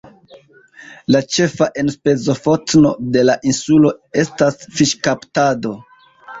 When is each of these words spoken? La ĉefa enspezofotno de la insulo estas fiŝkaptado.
La 1.15 1.21
ĉefa 1.35 1.67
enspezofotno 1.83 2.95
de 3.19 3.25
la 3.29 3.37
insulo 3.53 3.95
estas 4.25 4.61
fiŝkaptado. 4.67 5.79